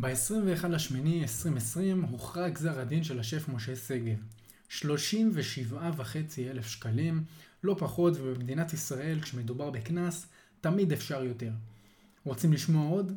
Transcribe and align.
ב-21 0.00 0.68
לשמיני 0.68 1.22
2020 1.22 2.02
הוכרע 2.02 2.48
גזר 2.48 2.80
הדין 2.80 3.04
של 3.04 3.20
השף 3.20 3.48
משה 3.48 3.76
שגב. 3.76 4.18
37.5 4.70 4.82
אלף 6.38 6.66
שקלים, 6.66 7.24
לא 7.64 7.76
פחות, 7.78 8.12
ובמדינת 8.16 8.72
ישראל 8.72 9.20
כשמדובר 9.20 9.70
בקנס, 9.70 10.26
תמיד 10.60 10.92
אפשר 10.92 11.24
יותר. 11.24 11.50
רוצים 12.24 12.52
לשמוע 12.52 12.90
עוד? 12.90 13.12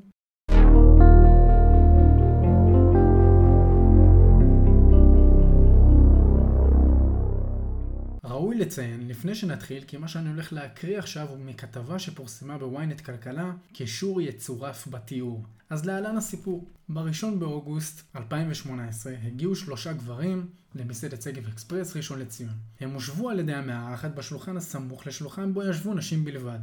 לציין, 8.64 9.08
לפני 9.08 9.36
שנתחיל, 9.36 9.84
כי 9.88 9.98
מה 9.98 10.08
שאני 10.08 10.30
הולך 10.30 10.54
להקריא 10.54 11.00
עכשיו 11.00 11.30
הוא 11.30 11.38
מכתבה 11.38 12.00
שפורסמה 12.00 12.58
בוויינט 12.58 13.02
כלכלה, 13.02 13.52
קישור 13.74 14.22
יצורף 14.22 14.88
בתיאור. 14.88 15.46
אז 15.70 15.86
להלן 15.86 16.18
הסיפור. 16.18 16.68
ב-1 16.90 17.26
באוגוסט 17.40 18.02
2018 18.16 19.14
הגיעו 19.24 19.56
שלושה 19.56 19.94
גברים 19.94 20.48
למסעדת 20.76 21.22
שגב 21.22 21.48
אקספרס 21.48 21.96
ראשון 21.96 22.20
לציון. 22.20 22.54
הם 22.80 22.94
הושבו 22.94 23.30
על 23.30 23.40
ידי 23.40 23.54
המארחת 23.54 24.16
בשולחן 24.16 24.58
הסמוך 24.58 25.08
לשולחן 25.08 25.54
בו 25.54 25.64
ישבו 25.64 25.94
נשים 25.94 26.26
בלבד. 26.26 26.60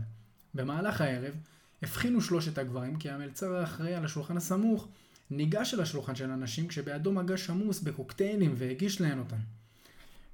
במהלך 0.54 1.00
הערב 1.00 1.34
הבחינו 1.82 2.20
שלושת 2.20 2.58
הגברים 2.58 2.96
כי 2.96 3.10
המלצר 3.10 3.56
האחראי 3.56 3.94
על 3.94 4.04
השולחן 4.04 4.36
הסמוך 4.36 4.88
ניגש 5.30 5.74
אל 5.74 5.80
השולחן 5.80 6.14
של 6.14 6.30
הנשים 6.30 6.68
כשבידו 6.68 7.12
מגש 7.12 7.50
עמוס 7.50 7.80
בקוקטיילים 7.80 8.54
והגיש 8.56 9.00
להן 9.00 9.18
אותן. 9.18 9.59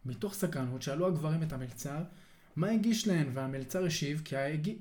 מתוך 0.07 0.35
סקרנות 0.35 0.83
שאלו 0.83 1.07
הגברים 1.07 1.43
את 1.43 1.53
המלצר 1.53 2.03
מה 2.57 2.71
הגיש 2.71 3.09
להן 3.09 3.27
והמלצר 3.33 3.85
השיב 3.85 4.23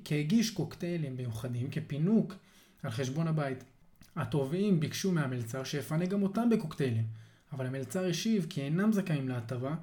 כי 0.04 0.20
הגיש 0.20 0.50
קוקטיילים 0.50 1.16
מיוחדים 1.16 1.70
כפינוק 1.70 2.34
על 2.82 2.90
חשבון 2.90 3.28
הבית. 3.28 3.64
התובעים 4.16 4.80
ביקשו 4.80 5.12
מהמלצר 5.12 5.64
שיפנה 5.64 6.06
גם 6.06 6.22
אותם 6.22 6.50
בקוקטיילים, 6.50 7.06
אבל 7.52 7.66
המלצר 7.66 8.06
השיב 8.06 8.46
כי 8.50 8.60
אינם 8.60 8.92
זכאים 8.92 9.28
להטבה, 9.28 9.74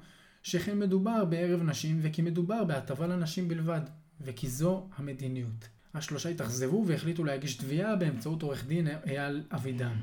שכן 0.42 0.78
מדובר 0.78 1.24
בערב 1.24 1.62
נשים 1.62 1.98
וכי 2.02 2.22
מדובר 2.22 2.64
בהטבה 2.64 3.06
לנשים 3.06 3.48
בלבד, 3.48 3.80
וכי 4.20 4.48
זו 4.48 4.88
המדיניות. 4.96 5.68
השלושה 5.94 6.28
התאכזבו 6.28 6.84
והחליטו 6.86 7.24
להגיש 7.24 7.54
תביעה 7.54 7.96
באמצעות 7.96 8.42
עורך 8.42 8.66
דין 8.66 8.88
אייל 9.06 9.42
אבידן. 9.50 9.96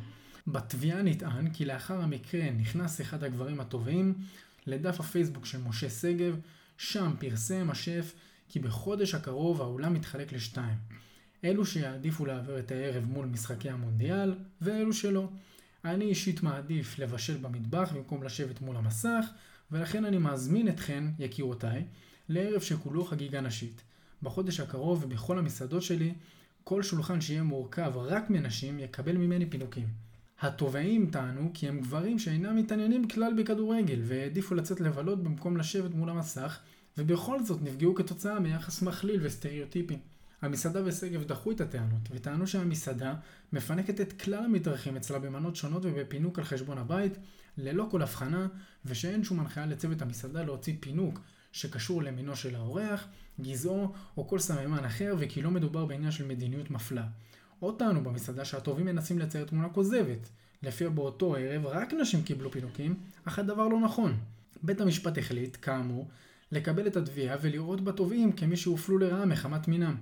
בתביעה 0.48 1.02
נטען 1.02 1.50
כי 1.50 1.66
לאחר 1.66 2.02
המקרה 2.02 2.52
נכנס 2.52 3.02
אחד 3.02 3.24
הגברים 3.24 3.60
הטובים 3.60 4.14
לדף 4.72 5.00
הפייסבוק 5.00 5.46
של 5.46 5.58
משה 5.58 5.90
שגב, 5.90 6.40
שם 6.78 7.12
פרסם 7.20 7.70
השף 7.70 8.14
כי 8.50 8.60
בחודש 8.60 9.16
הקרוב 9.16 9.62
האולם 9.62 9.94
מתחלק 9.94 10.34
לשתיים. 10.34 10.78
אלו 11.44 11.66
שיעדיפו 11.66 12.26
להעביר 12.26 12.60
את 12.60 12.72
הערב 12.72 13.06
מול 13.06 13.26
משחקי 13.26 13.70
המונדיאל, 13.70 14.34
ואלו 14.62 14.94
שלא. 14.94 15.30
אני 15.86 16.06
אישית 16.06 16.44
מעדיף 16.44 17.00
לבשל 17.00 17.38
במטבח 17.38 17.92
במקום 17.96 18.24
לשבת 18.24 18.62
מול 18.62 18.76
המסך, 18.76 19.26
ולכן 19.72 20.06
אני 20.06 20.18
מזמין 20.18 20.68
אתכן, 20.68 21.04
יקירותיי, 21.20 21.86
לערב 22.30 22.62
שכולו 22.62 23.06
חגיגה 23.06 23.42
נשית. 23.42 23.82
בחודש 24.24 24.60
הקרוב 24.60 25.04
ובכל 25.04 25.40
המסעדות 25.40 25.84
שלי, 25.84 26.14
כל 26.64 26.84
שולחן 26.84 27.22
שיהיה 27.22 27.44
מורכב 27.44 27.92
רק 27.96 28.30
מנשים 28.30 28.80
יקבל 28.80 29.18
ממני 29.18 29.50
פינוקים. 29.50 29.88
התובעים 30.42 31.10
טענו 31.12 31.52
כי 31.54 31.68
הם 31.68 31.80
גברים 31.80 32.20
שאינם 32.20 32.56
מתעניינים 32.56 33.08
כלל 33.08 33.34
בכדורגל 33.38 34.00
והעדיפו 34.04 34.56
לצאת 34.56 34.82
לבלות 34.82 35.24
במקום 35.24 35.58
לשבת 35.58 35.94
מול 35.94 36.10
המסך 36.10 36.60
ובכל 36.98 37.44
זאת 37.44 37.62
נפגעו 37.62 37.96
כתוצאה 37.96 38.40
מיחס 38.40 38.82
מכליל 38.82 39.20
וסטריאוטיפי. 39.24 39.98
המסעדה 40.42 40.82
ושגב 40.86 41.24
דחו 41.24 41.52
את 41.52 41.62
הטענות 41.62 42.02
וטענו 42.12 42.48
שהמסעדה 42.48 43.16
מפנקת 43.54 44.02
את 44.02 44.22
כלל 44.22 44.44
המתארחים 44.46 44.96
אצלה 44.96 45.20
במנות 45.20 45.56
שונות 45.56 45.86
ובפינוק 45.86 46.40
על 46.40 46.46
חשבון 46.46 46.78
הבית 46.78 47.18
ללא 47.58 47.88
כל 47.92 48.02
הבחנה 48.02 48.48
ושאין 48.86 49.24
שום 49.24 49.40
הנחיה 49.40 49.66
לצוות 49.66 50.02
המסעדה 50.02 50.44
להוציא 50.44 50.74
פינוק 50.80 51.20
שקשור 51.52 52.04
למינו 52.04 52.36
של 52.36 52.56
האורח, 52.56 53.08
גזעו 53.42 53.94
או 54.18 54.28
כל 54.28 54.40
סממן 54.40 54.86
אחר 54.86 55.16
וכי 55.20 55.42
לא 55.42 55.52
מדובר 55.52 55.86
בעניין 55.86 56.12
של 56.12 56.26
מדיניות 56.26 56.72
מפלה. 56.72 57.08
טענו 57.70 58.04
במסעדה 58.04 58.46
שהטובים 58.46 58.86
מנסים 58.86 59.20
לצייר 59.20 59.46
תמונה 59.46 59.70
כוזבת, 59.70 60.30
לפיה 60.64 60.90
באותו 60.90 61.36
ערב 61.36 61.66
רק 61.66 61.94
נשים 61.94 62.24
קיבלו 62.24 62.52
פינוקים, 62.52 62.96
אך 63.26 63.40
הדבר 63.40 63.68
לא 63.68 63.80
נכון. 63.80 64.18
בית 64.64 64.82
המשפט 64.82 65.18
החליט, 65.18 65.58
כאמור, 65.62 66.08
לקבל 66.52 66.88
את 66.88 66.98
התביעה 66.98 67.38
ולראות 67.42 67.84
בתובעים 67.84 68.32
כמי 68.32 68.58
שהופלו 68.58 68.98
לרעה 68.98 69.26
מחמת 69.26 69.68
מינם. 69.68 69.96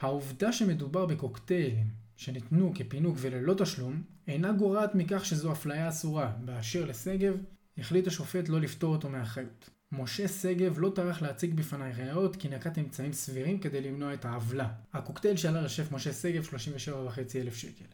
העובדה 0.00 0.52
שמדובר 0.52 1.06
בקוקטיילים 1.06 1.86
שניתנו 2.16 2.72
כפינוק 2.74 3.16
וללא 3.20 3.54
תשלום, 3.54 4.02
אינה 4.28 4.52
גורעת 4.52 4.94
מכך 4.94 5.24
שזו 5.24 5.52
אפליה 5.52 5.88
אסורה, 5.88 6.32
באשר 6.44 6.84
לשגב, 6.84 7.36
החליט 7.78 8.06
השופט 8.06 8.48
לא 8.48 8.60
לפטור 8.60 8.94
אותו 8.94 9.08
מאחריות. 9.08 9.75
משה 9.92 10.28
שגב 10.28 10.78
לא 10.78 10.92
טרח 10.94 11.22
להציג 11.22 11.54
בפניי 11.54 11.92
ראיות 11.92 12.36
כי 12.36 12.48
נקט 12.48 12.78
אמצעים 12.78 13.12
סבירים 13.12 13.58
כדי 13.58 13.80
למנוע 13.80 14.14
את 14.14 14.24
העוולה. 14.24 14.68
הקוקטייל 14.92 15.36
שעלה 15.36 15.62
לשף 15.62 15.92
משה 15.92 16.12
שגב 16.12 16.44
37.5 16.44 17.20
אלף 17.36 17.56
שקל. 17.56 17.84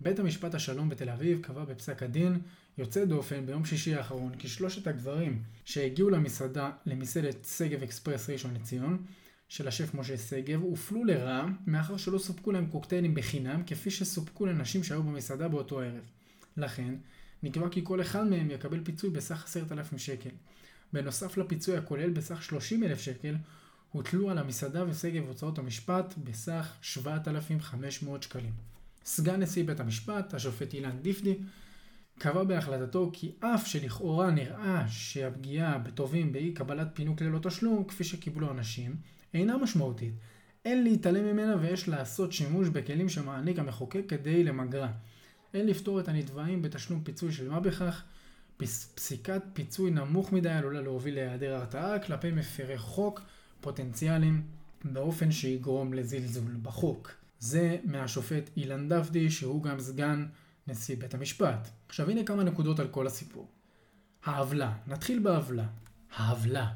בית 0.00 0.18
המשפט 0.18 0.54
השלום 0.54 0.88
בתל 0.88 1.10
אביב 1.10 1.42
קבע 1.42 1.64
בפסק 1.64 2.02
הדין 2.02 2.40
יוצא 2.78 3.04
דופן 3.04 3.46
ביום 3.46 3.64
שישי 3.64 3.94
האחרון 3.94 4.34
כי 4.34 4.48
שלושת 4.48 4.86
הגברים 4.86 5.42
שהגיעו 5.64 6.10
למסעדה, 6.10 6.70
למסעדת 6.86 7.44
שגב 7.56 7.82
אקספרס 7.82 8.30
ראשון 8.30 8.54
לציון 8.54 9.04
של 9.48 9.68
השף 9.68 9.94
משה 9.94 10.18
שגב 10.18 10.62
הופלו 10.62 11.04
לרעה 11.04 11.46
מאחר 11.66 11.96
שלא 11.96 12.18
סופקו 12.18 12.52
להם 12.52 12.66
קוקטיילים 12.66 13.14
בחינם 13.14 13.62
כפי 13.66 13.90
שסופקו 13.90 14.46
לנשים 14.46 14.84
שהיו 14.84 15.02
במסעדה 15.02 15.48
באותו 15.48 15.80
ערב. 15.80 16.10
לכן, 16.56 16.94
נקבע 17.42 17.68
כי 17.68 17.80
כל 17.84 18.00
אחד 18.00 18.26
מהם 18.26 18.50
יקבל 18.50 18.84
פיצוי 18.84 19.10
בסך 19.10 19.44
עשרת 19.44 19.72
אלפים 19.72 19.98
שקל. 19.98 20.30
בנוסף 20.94 21.36
לפיצוי 21.36 21.76
הכולל 21.76 22.10
בסך 22.10 22.42
30 22.42 22.84
אלף 22.84 23.00
שקל, 23.00 23.34
הוטלו 23.92 24.30
על 24.30 24.38
המסעדה 24.38 24.84
ושגב 24.88 25.26
הוצאות 25.26 25.58
המשפט 25.58 26.14
בסך 26.24 26.72
7,500 26.82 28.22
שקלים. 28.22 28.52
סגן 29.04 29.40
נשיא 29.40 29.64
בית 29.64 29.80
המשפט, 29.80 30.34
השופט 30.34 30.74
אילן 30.74 30.98
דיפדי, 31.02 31.34
קבע 32.18 32.44
בהחלטתו 32.44 33.10
כי 33.12 33.32
אף 33.40 33.66
שלכאורה 33.66 34.30
נראה 34.30 34.88
שהפגיעה 34.88 35.78
בטובים 35.78 36.32
באי 36.32 36.52
קבלת 36.52 36.88
פינוק 36.94 37.22
ללא 37.22 37.38
תשלום, 37.38 37.84
כפי 37.84 38.04
שקיבלו 38.04 38.50
אנשים, 38.50 38.96
אינה 39.34 39.56
משמעותית. 39.56 40.14
אין 40.64 40.84
להתעלם 40.84 41.24
ממנה 41.24 41.56
ויש 41.60 41.88
לעשות 41.88 42.32
שימוש 42.32 42.68
בכלים 42.68 43.08
שמעניק 43.08 43.58
המחוקק 43.58 44.02
כדי 44.08 44.44
למגרה. 44.44 44.92
אין 45.54 45.66
לפתור 45.66 46.00
את 46.00 46.08
הנתבעים 46.08 46.62
בתשלום 46.62 47.00
פיצוי 47.04 47.32
של 47.32 47.50
מה 47.50 47.60
בכך, 47.60 48.02
פסיקת 48.56 49.42
פיצוי 49.52 49.90
נמוך 49.90 50.32
מדי 50.32 50.50
עלולה 50.50 50.80
להוביל 50.80 51.14
להיעדר 51.14 51.54
הרתעה 51.54 51.98
כלפי 51.98 52.30
מפרי 52.30 52.78
חוק 52.78 53.20
פוטנציאליים 53.60 54.42
באופן 54.84 55.32
שיגרום 55.32 55.94
לזלזול 55.94 56.56
בחוק. 56.62 57.10
זה 57.38 57.76
מהשופט 57.84 58.50
אילן 58.56 58.88
דפדי 58.88 59.30
שהוא 59.30 59.62
גם 59.62 59.80
סגן 59.80 60.26
נשיא 60.66 60.96
בית 60.96 61.14
המשפט. 61.14 61.68
עכשיו 61.88 62.10
הנה 62.10 62.24
כמה 62.24 62.44
נקודות 62.44 62.80
על 62.80 62.88
כל 62.88 63.06
הסיפור. 63.06 63.48
העוולה, 64.24 64.72
נתחיל 64.86 65.18
בעוולה. 65.18 65.66
העוולה. 66.16 66.72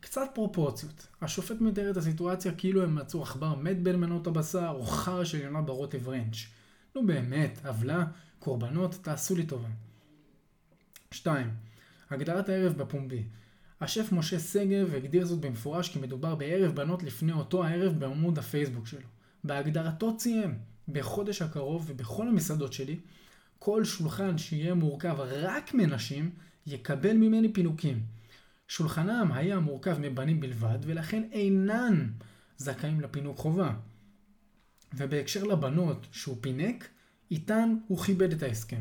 קצת 0.00 0.30
פרופורציות. 0.34 1.06
השופט 1.22 1.60
מתאר 1.60 1.90
את 1.90 1.96
הסיטואציה 1.96 2.52
כאילו 2.54 2.82
הם 2.82 2.94
מצאו 2.94 3.22
עכבר 3.22 3.54
מת 3.54 3.82
בין 3.82 3.96
מנות 3.96 4.26
הבשר 4.26 4.72
או 4.74 4.82
חרא 4.82 5.24
של 5.24 5.40
יונה 5.40 5.62
ברוטב 5.62 6.08
רנץ'. 6.08 6.36
נו 6.94 7.06
באמת, 7.06 7.58
עוולה, 7.66 8.04
קורבנות, 8.38 8.98
תעשו 9.02 9.34
לי 9.34 9.46
טובה. 9.46 9.68
2. 11.14 11.50
הגדרת 12.10 12.48
הערב 12.48 12.72
בפומבי 12.72 13.22
השף 13.80 14.12
משה 14.12 14.38
שגב 14.38 14.94
הגדיר 14.94 15.24
זאת 15.24 15.40
במפורש 15.40 15.88
כי 15.88 15.98
מדובר 15.98 16.34
בערב 16.34 16.74
בנות 16.74 17.02
לפני 17.02 17.32
אותו 17.32 17.64
הערב 17.64 17.98
בעמוד 17.98 18.38
הפייסבוק 18.38 18.86
שלו. 18.86 19.06
בהגדרתו 19.44 20.16
ציים, 20.16 20.58
בחודש 20.88 21.42
הקרוב 21.42 21.84
ובכל 21.88 22.28
המסעדות 22.28 22.72
שלי, 22.72 22.98
כל 23.58 23.84
שולחן 23.84 24.38
שיהיה 24.38 24.74
מורכב 24.74 25.16
רק 25.20 25.74
מנשים 25.74 26.30
יקבל 26.66 27.16
ממני 27.16 27.52
פינוקים. 27.52 28.02
שולחנם 28.68 29.30
היה 29.34 29.60
מורכב 29.60 29.98
מבנים 29.98 30.40
בלבד 30.40 30.78
ולכן 30.82 31.22
אינן 31.32 32.06
זכאים 32.56 33.00
לפינוק 33.00 33.38
חובה. 33.38 33.74
ובהקשר 34.94 35.44
לבנות 35.44 36.06
שהוא 36.12 36.36
פינק, 36.40 36.88
איתן 37.30 37.76
הוא 37.88 37.98
כיבד 37.98 38.32
את 38.32 38.42
ההסכם. 38.42 38.80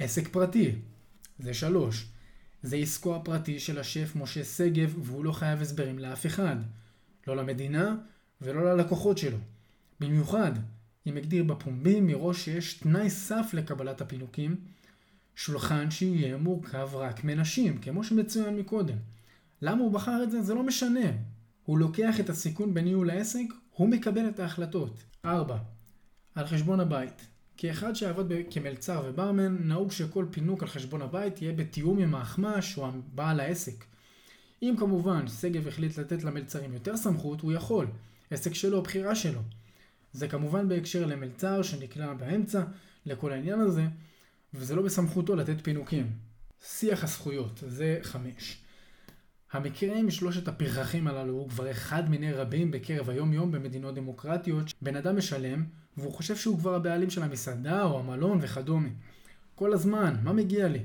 עסק 0.00 0.28
פרטי, 0.28 0.72
זה 1.38 1.54
שלוש. 1.54 2.06
זה 2.62 2.76
עסקו 2.76 3.16
הפרטי 3.16 3.60
של 3.60 3.78
השף 3.78 4.12
משה 4.16 4.44
שגב 4.44 4.94
והוא 4.98 5.24
לא 5.24 5.32
חייב 5.32 5.60
הסברים 5.60 5.98
לאף 5.98 6.26
אחד. 6.26 6.56
לא 7.26 7.36
למדינה 7.36 7.96
ולא 8.40 8.74
ללקוחות 8.74 9.18
שלו. 9.18 9.38
במיוחד 10.00 10.52
אם 11.06 11.16
הגדיר 11.16 11.44
בפומבי 11.44 12.00
מראש 12.00 12.44
שיש 12.44 12.74
תנאי 12.74 13.10
סף 13.10 13.50
לקבלת 13.52 14.00
הפינוקים, 14.00 14.56
שולחן 15.34 15.90
שיהיה 15.90 16.36
מורכב 16.36 16.90
רק 16.92 17.24
מנשים, 17.24 17.78
כמו 17.78 18.04
שמצוין 18.04 18.56
מקודם. 18.56 18.96
למה 19.62 19.82
הוא 19.82 19.92
בחר 19.92 20.22
את 20.22 20.30
זה? 20.30 20.42
זה 20.42 20.54
לא 20.54 20.62
משנה. 20.62 21.10
הוא 21.64 21.78
לוקח 21.78 22.20
את 22.20 22.30
הסיכון 22.30 22.74
בניהול 22.74 23.10
העסק, 23.10 23.46
הוא 23.70 23.88
מקבל 23.88 24.28
את 24.28 24.40
ההחלטות. 24.40 25.02
4. 25.24 25.58
על 26.34 26.46
חשבון 26.46 26.80
הבית. 26.80 27.26
כאחד 27.62 27.96
שעבד 27.96 28.24
כמלצר 28.50 29.02
וברמן, 29.04 29.56
נהוג 29.60 29.92
שכל 29.92 30.26
פינוק 30.30 30.62
על 30.62 30.68
חשבון 30.68 31.02
הבית 31.02 31.42
יהיה 31.42 31.52
בתיאום 31.52 31.98
עם 31.98 32.14
האחמ"ש 32.14 32.78
או 32.78 32.88
בעל 33.14 33.40
העסק. 33.40 33.84
אם 34.62 34.74
כמובן 34.78 35.28
שגב 35.28 35.68
החליט 35.68 35.98
לתת 35.98 36.24
למלצרים 36.24 36.74
יותר 36.74 36.96
סמכות, 36.96 37.40
הוא 37.40 37.52
יכול. 37.52 37.86
עסק 38.30 38.54
שלו, 38.54 38.82
בחירה 38.82 39.14
שלו. 39.14 39.40
זה 40.12 40.28
כמובן 40.28 40.68
בהקשר 40.68 41.06
למלצר 41.06 41.62
שנקלע 41.62 42.14
באמצע 42.14 42.62
לכל 43.06 43.32
העניין 43.32 43.60
הזה, 43.60 43.84
וזה 44.54 44.74
לא 44.74 44.82
בסמכותו 44.82 45.36
לתת 45.36 45.60
פינוקים. 45.62 46.12
שיח 46.64 47.04
הזכויות, 47.04 47.64
זה 47.66 47.98
חמש. 48.02 48.58
המקרה 49.52 49.96
עם 49.96 50.10
שלושת 50.10 50.48
הפרחחים 50.48 51.06
הללו 51.06 51.32
הוא 51.32 51.48
כבר 51.48 51.70
אחד 51.70 52.10
מיני 52.10 52.32
רבים 52.32 52.70
בקרב 52.70 53.10
היום 53.10 53.32
יום 53.32 53.52
במדינות 53.52 53.94
דמוקרטיות. 53.94 54.72
בן 54.82 54.96
אדם 54.96 55.16
משלם, 55.16 55.64
והוא 55.96 56.12
חושב 56.12 56.36
שהוא 56.36 56.58
כבר 56.58 56.74
הבעלים 56.74 57.10
של 57.10 57.22
המסעדה 57.22 57.82
או 57.82 57.98
המלון 57.98 58.38
וכדומה. 58.42 58.88
כל 59.54 59.72
הזמן, 59.72 60.16
מה 60.22 60.32
מגיע 60.32 60.68
לי? 60.68 60.82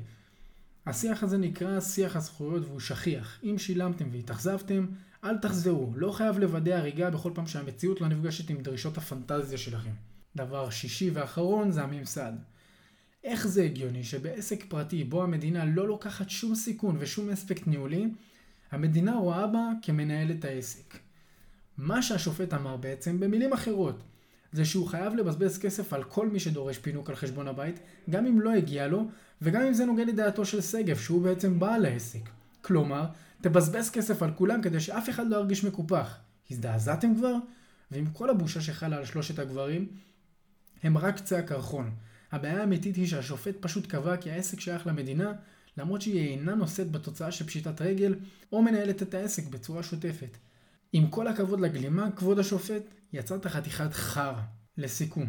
השיח 0.85 1.23
הזה 1.23 1.37
נקרא 1.37 1.79
שיח 1.79 2.15
הזכויות 2.15 2.65
והוא 2.65 2.79
שכיח. 2.79 3.39
אם 3.43 3.57
שילמתם 3.57 4.05
והתאכזבתם, 4.11 4.85
אל 5.23 5.37
תחזרו. 5.37 5.93
לא 5.95 6.11
חייב 6.11 6.39
לוודא 6.39 6.71
הריגה 6.71 7.09
בכל 7.09 7.31
פעם 7.35 7.47
שהמציאות 7.47 8.01
לא 8.01 8.07
נפגשת 8.07 8.49
עם 8.49 8.61
דרישות 8.61 8.97
הפנטזיה 8.97 9.57
שלכם. 9.57 9.91
דבר 10.35 10.69
שישי 10.69 11.09
ואחרון 11.09 11.71
זה 11.71 11.83
הממסד. 11.83 12.33
איך 13.23 13.47
זה 13.47 13.63
הגיוני 13.63 14.03
שבעסק 14.03 14.65
פרטי 14.67 15.03
בו 15.03 15.23
המדינה 15.23 15.65
לא 15.65 15.87
לוקחת 15.87 16.29
שום 16.29 16.55
סיכון 16.55 16.95
ושום 16.99 17.29
אספקט 17.29 17.67
ניהולי, 17.67 18.07
המדינה 18.75 19.15
רואה 19.15 19.47
בה 19.47 19.69
כמנהלת 19.81 20.45
העסק. 20.45 20.97
מה 21.77 22.01
שהשופט 22.01 22.53
אמר 22.53 22.77
בעצם, 22.77 23.19
במילים 23.19 23.53
אחרות, 23.53 24.03
זה 24.51 24.65
שהוא 24.65 24.87
חייב 24.87 25.15
לבזבז 25.15 25.57
כסף 25.57 25.93
על 25.93 26.03
כל 26.03 26.29
מי 26.29 26.39
שדורש 26.39 26.77
פינוק 26.77 27.09
על 27.09 27.15
חשבון 27.15 27.47
הבית, 27.47 27.79
גם 28.09 28.25
אם 28.25 28.41
לא 28.41 28.53
הגיע 28.53 28.87
לו, 28.87 29.07
וגם 29.41 29.61
אם 29.61 29.73
זה 29.73 29.85
נוגד 29.85 30.07
לדעתו 30.07 30.45
של 30.45 30.61
שגב, 30.61 30.97
שהוא 30.97 31.21
בעצם 31.21 31.59
בעל 31.59 31.85
העסק. 31.85 32.29
כלומר, 32.61 33.05
תבזבז 33.41 33.89
כסף 33.89 34.23
על 34.23 34.31
כולם 34.31 34.61
כדי 34.61 34.79
שאף 34.79 35.09
אחד 35.09 35.27
לא 35.27 35.35
ירגיש 35.35 35.63
מקופח. 35.63 36.17
הזדעזעתם 36.51 37.15
כבר? 37.15 37.35
ועם 37.91 38.05
כל 38.13 38.29
הבושה 38.29 38.61
שחלה 38.61 38.97
על 38.97 39.05
שלושת 39.05 39.39
הגברים, 39.39 39.87
הם 40.83 40.97
רק 40.97 41.15
קצה 41.15 41.39
הקרחון. 41.39 41.91
הבעיה 42.31 42.59
האמיתית 42.59 42.95
היא 42.95 43.07
שהשופט 43.07 43.55
פשוט 43.59 43.85
קבע 43.85 44.17
כי 44.17 44.31
העסק 44.31 44.59
שייך 44.59 44.87
למדינה, 44.87 45.33
למרות 45.77 46.01
שהיא 46.01 46.29
אינה 46.29 46.55
נושאת 46.55 46.91
בתוצאה 46.91 47.31
של 47.31 47.45
פשיטת 47.45 47.81
רגל, 47.81 48.15
או 48.51 48.61
מנהלת 48.61 49.01
את 49.01 49.13
העסק 49.13 49.47
בצורה 49.47 49.83
שוטפת. 49.83 50.37
עם 50.93 51.07
כל 51.07 51.27
הכבוד 51.27 51.59
לגלימה, 51.59 52.11
כבוד 52.11 52.39
השופט, 52.39 52.83
יצרת 53.13 53.47
חתיכת 53.47 53.93
חרא. 53.93 54.41
לסיכום, 54.77 55.25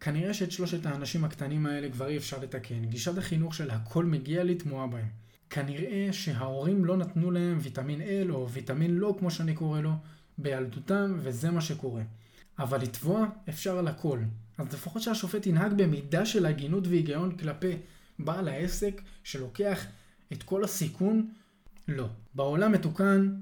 כנראה 0.00 0.34
שאת 0.34 0.52
שלושת 0.52 0.86
האנשים 0.86 1.24
הקטנים 1.24 1.66
האלה 1.66 1.90
כבר 1.90 2.08
אי 2.08 2.16
אפשר 2.16 2.38
לתקן. 2.42 2.84
גישת 2.84 3.18
החינוך 3.18 3.54
של 3.54 3.70
הכל 3.70 4.04
מגיע 4.04 4.44
לי 4.44 4.54
תמוהה 4.54 4.86
בהם. 4.86 5.08
כנראה 5.50 6.08
שההורים 6.12 6.84
לא 6.84 6.96
נתנו 6.96 7.30
להם 7.30 7.58
ויטמין 7.60 8.00
L 8.00 8.30
או 8.30 8.50
ויטמין 8.50 8.94
לא 8.94 9.16
כמו 9.18 9.30
שאני 9.30 9.54
קורא 9.54 9.80
לו 9.80 9.92
בילדותם 10.38 11.16
וזה 11.18 11.50
מה 11.50 11.60
שקורה. 11.60 12.02
אבל 12.58 12.80
לתבוע 12.80 13.26
אפשר 13.48 13.78
על 13.78 13.88
הכל. 13.88 14.18
אז 14.58 14.72
לפחות 14.72 15.02
שהשופט 15.02 15.46
ינהג 15.46 15.72
במידה 15.76 16.26
של 16.26 16.46
הגינות 16.46 16.86
והיגיון 16.86 17.36
כלפי 17.36 17.76
בעל 18.18 18.48
העסק 18.48 19.02
שלוקח 19.24 19.86
את 20.32 20.42
כל 20.42 20.64
הסיכון? 20.64 21.30
לא. 21.88 22.08
בעולם 22.34 22.72
מתוקן, 22.72 23.34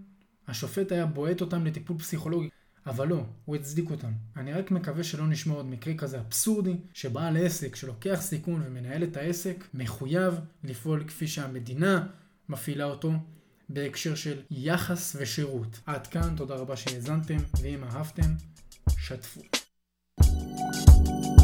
השופט 0.49 0.93
היה 0.93 1.07
בועט 1.07 1.41
אותם 1.41 1.67
לטיפול 1.67 1.99
פסיכולוגי, 1.99 2.49
אבל 2.87 3.09
לא, 3.09 3.25
הוא 3.45 3.57
הצדיק 3.57 3.91
אותם. 3.91 4.13
אני 4.37 4.53
רק 4.53 4.71
מקווה 4.71 5.05
שלא 5.05 5.27
נשמע 5.27 5.55
עוד 5.55 5.67
מקרה 5.67 5.95
כזה 5.95 6.19
אבסורדי, 6.19 6.77
שבעל 6.95 7.37
עסק 7.37 7.77
שלוקח 7.77 8.19
סיכון 8.21 8.63
ומנהל 8.67 9.05
את 9.05 9.17
העסק, 9.17 9.65
מחויב 9.75 10.35
לפעול 10.65 11.05
כפי 11.05 11.29
שהמדינה 11.29 12.07
מפעילה 12.49 12.85
אותו, 12.85 13.13
בהקשר 13.69 14.15
של 14.15 14.39
יחס 14.51 15.17
ושירות. 15.21 15.81
עד 15.87 16.07
כאן, 16.07 16.37
תודה 16.37 16.55
רבה 16.55 16.77
שהאזנתם, 16.77 17.39
ואם 17.63 17.85
אהבתם, 17.85 18.35
שתפו. 18.99 19.41
thank 20.19 21.25
you 21.25 21.36